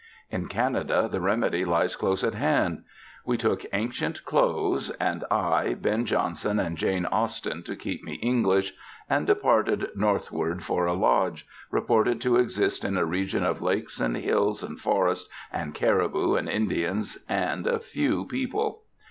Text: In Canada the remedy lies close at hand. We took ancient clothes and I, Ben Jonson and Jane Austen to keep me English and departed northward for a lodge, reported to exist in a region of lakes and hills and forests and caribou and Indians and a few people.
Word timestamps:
In 0.31 0.47
Canada 0.47 1.07
the 1.11 1.21
remedy 1.21 1.63
lies 1.63 1.95
close 1.95 2.23
at 2.23 2.33
hand. 2.33 2.85
We 3.23 3.37
took 3.37 3.67
ancient 3.71 4.25
clothes 4.25 4.89
and 4.99 5.23
I, 5.29 5.75
Ben 5.75 6.07
Jonson 6.07 6.57
and 6.59 6.75
Jane 6.75 7.05
Austen 7.05 7.61
to 7.61 7.75
keep 7.75 8.03
me 8.03 8.13
English 8.15 8.73
and 9.07 9.27
departed 9.27 9.89
northward 9.93 10.63
for 10.63 10.87
a 10.87 10.93
lodge, 10.93 11.45
reported 11.69 12.19
to 12.21 12.37
exist 12.37 12.83
in 12.83 12.97
a 12.97 13.05
region 13.05 13.45
of 13.45 13.61
lakes 13.61 13.99
and 13.99 14.17
hills 14.17 14.63
and 14.63 14.79
forests 14.79 15.29
and 15.53 15.75
caribou 15.75 16.33
and 16.33 16.49
Indians 16.49 17.19
and 17.29 17.67
a 17.67 17.77
few 17.77 18.25
people. 18.25 18.81